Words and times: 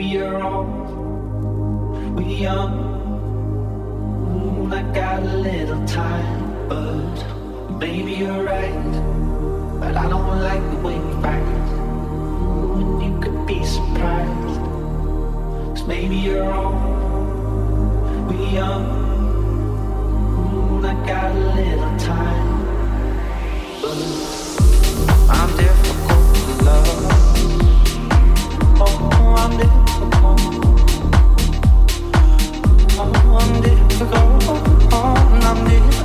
We 0.00 0.06
you're 0.06 0.42
old. 0.42 2.16
We 2.16 2.24
young. 2.36 2.72
Ooh, 4.32 4.74
I 4.74 4.80
got 4.94 5.22
a 5.22 5.36
little 5.36 5.84
time, 5.84 6.68
but 6.70 7.78
baby, 7.78 8.12
you're 8.12 8.42
right. 8.42 8.92
But 9.78 9.98
I 9.98 10.08
don't 10.08 10.40
like 10.40 10.64
the 10.70 10.76
way 10.78 10.94
you 10.94 11.20
fight. 11.20 11.44
Ooh, 12.40 13.02
you 13.04 13.20
could 13.20 13.46
be 13.46 13.62
surprised. 13.62 14.60
Cause 15.74 15.86
maybe 15.86 16.16
you're 16.16 16.50
old. 16.50 16.80
We 18.30 18.36
young. 18.56 18.86
I 20.82 20.94
got 21.06 21.30
a 21.30 21.38
little 21.60 21.96
time, 21.98 22.64
but 23.82 23.98
I'm 25.28 25.50
difficult 25.58 26.24
to 26.36 26.64
love. 26.64 26.88
Oh, 28.80 29.34
I'm 29.36 29.50
difficult. 29.58 29.79
I'm 33.02 33.60
difficult, 33.60 34.92
I'm. 34.94 35.99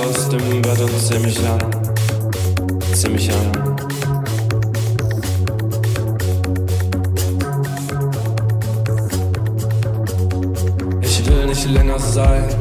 aus 0.00 0.28
dem 0.28 0.62
Bett 0.62 0.80
und 0.80 0.98
zieh 1.00 1.18
mich 1.18 1.38
an, 1.48 1.58
zieh 2.92 3.08
mich 3.08 3.30
an. 3.30 3.52
Ich 11.02 11.26
will 11.26 11.46
nicht 11.46 11.66
länger 11.66 11.98
sein. 11.98 12.57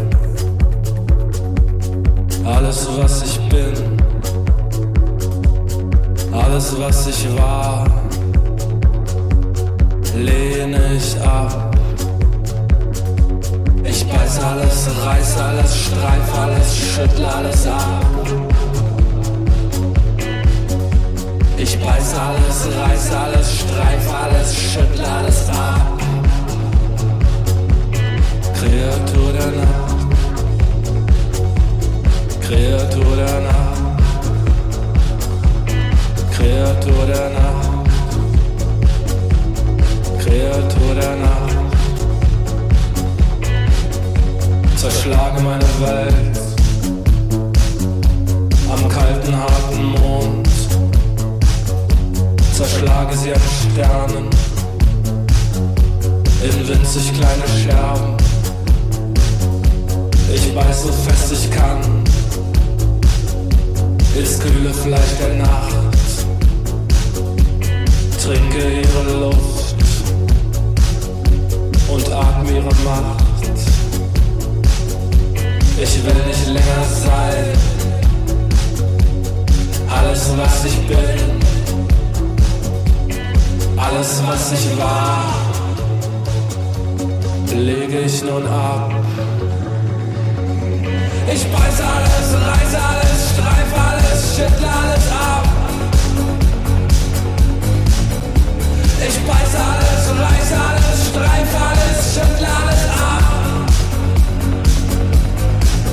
Beiß 99.27 99.55
alles 99.55 100.09
und 100.09 100.19
reiß 100.19 100.51
alles, 100.53 101.07
streif 101.09 101.51
alles, 101.67 101.97
schüttel 102.13 102.45
alles 102.45 102.83
ab. 102.89 103.25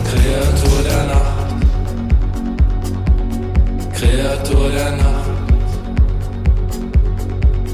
Kreatur 0.09 0.78
der 0.89 1.05
Nacht. 1.12 1.49
Kreatur 3.93 4.66
der 4.70 4.93
Nacht. 4.93 5.30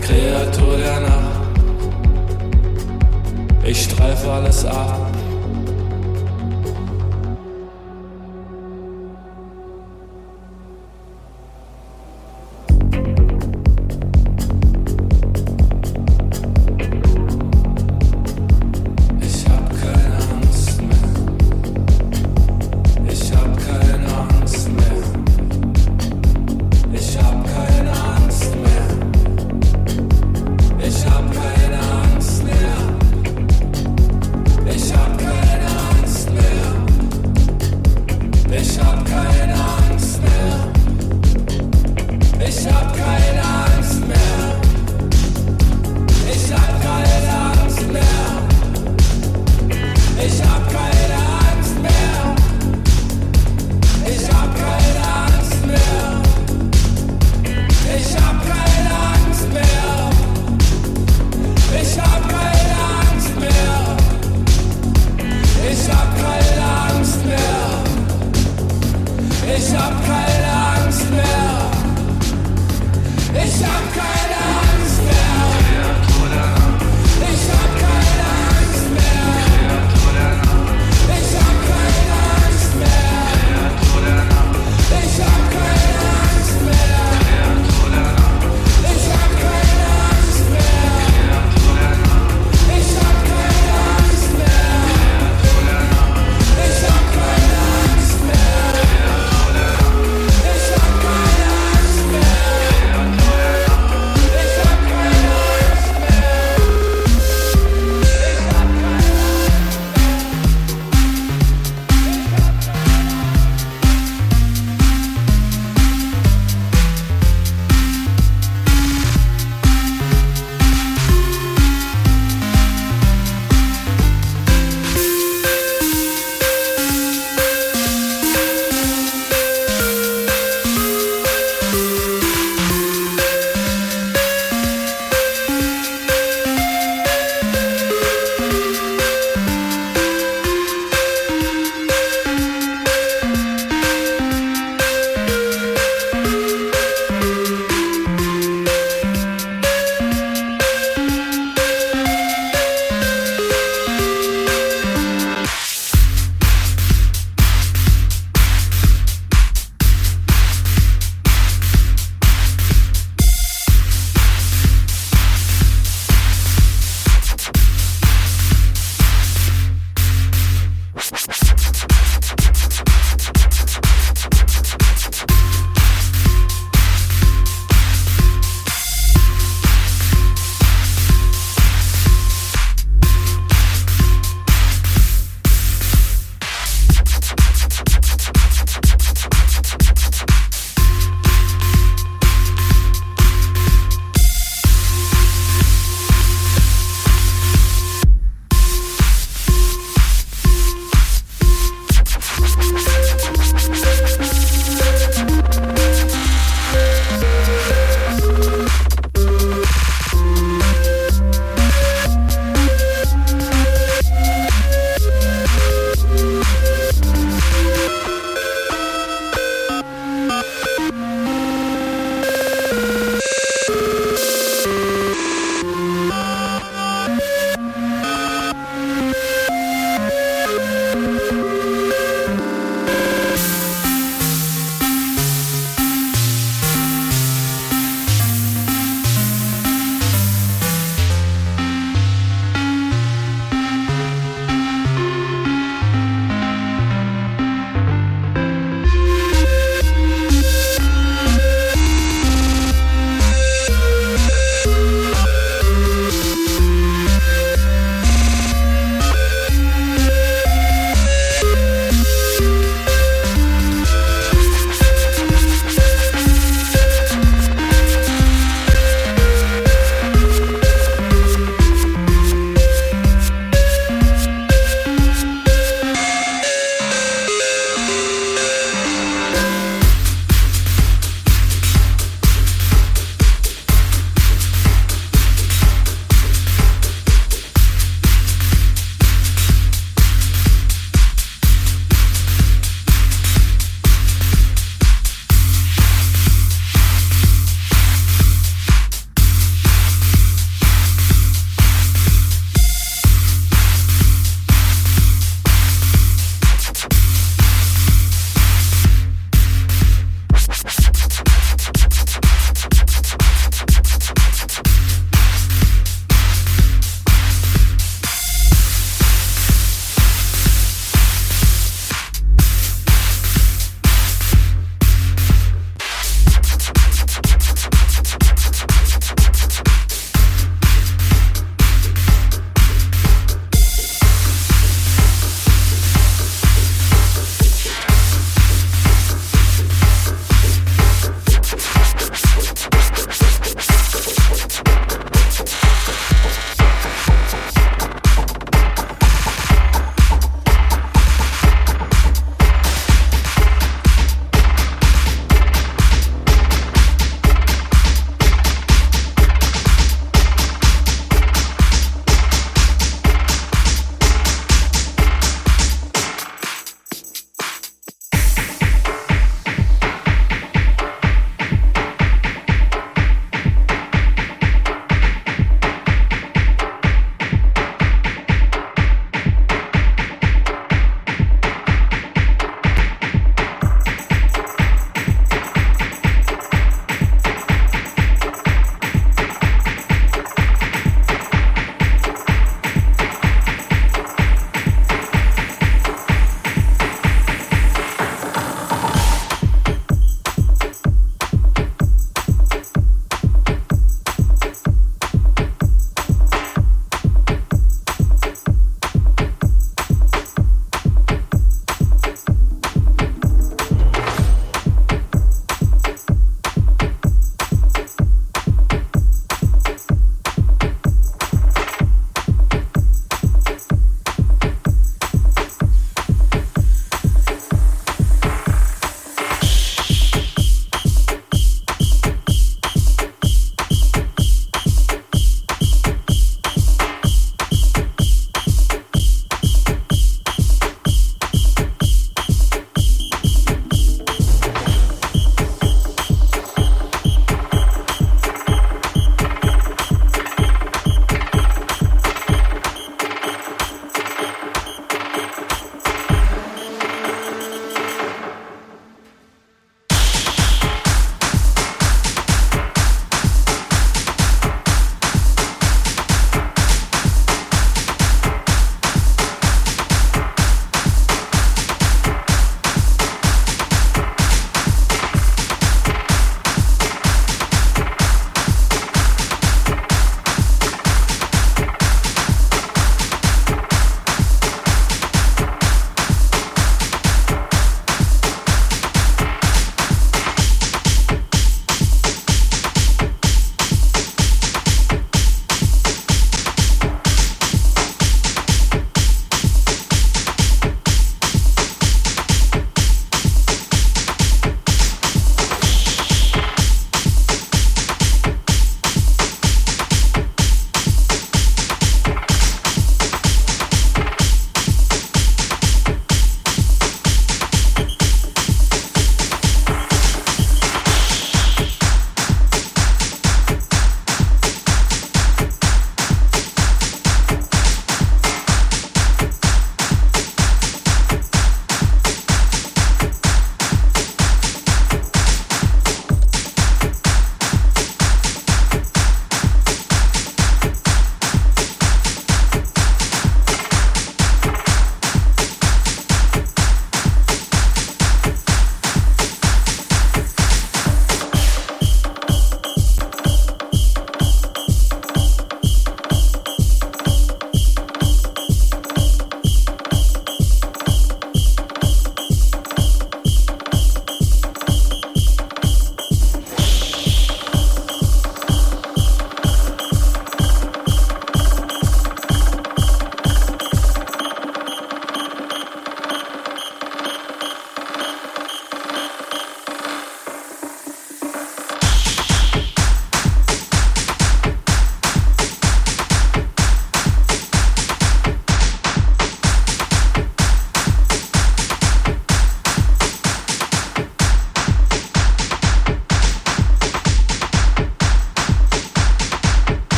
Kreatur 0.00 0.76
der 0.76 1.00
Nacht. 1.00 1.14
Ich 3.64 3.84
streife 3.84 4.30
alles 4.30 4.64
ab. 4.64 5.03